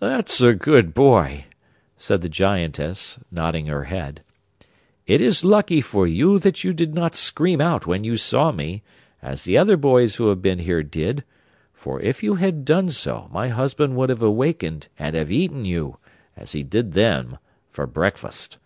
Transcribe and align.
'That's 0.00 0.40
a 0.40 0.52
good 0.52 0.92
boy,' 0.94 1.44
said 1.96 2.22
the 2.22 2.28
Giantess, 2.28 3.20
nodding 3.30 3.66
her 3.66 3.84
head; 3.84 4.20
'it 5.06 5.20
is 5.20 5.44
lucky 5.44 5.80
for 5.80 6.08
you 6.08 6.40
that 6.40 6.64
you 6.64 6.72
did 6.72 6.92
not 6.92 7.14
scream 7.14 7.60
out 7.60 7.86
when 7.86 8.02
you 8.02 8.16
saw 8.16 8.50
me, 8.50 8.82
as 9.22 9.44
the 9.44 9.56
other 9.56 9.76
boys 9.76 10.16
who 10.16 10.26
have 10.26 10.42
been 10.42 10.58
here 10.58 10.82
did, 10.82 11.22
for 11.72 12.00
if 12.02 12.20
you 12.20 12.34
had 12.34 12.64
done 12.64 12.88
so 12.88 13.28
my 13.32 13.46
husband 13.46 13.94
would 13.94 14.10
have 14.10 14.22
awakened 14.24 14.88
and 14.98 15.14
have 15.14 15.30
eaten 15.30 15.64
you, 15.64 15.98
as 16.36 16.50
he 16.50 16.64
did 16.64 16.90
them, 16.94 17.38
for 17.70 17.86
breakfast. 17.86 18.58